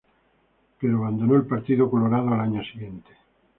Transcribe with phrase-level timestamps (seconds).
[0.79, 3.11] Pero abandonó el Partido Colorado al año siguiente.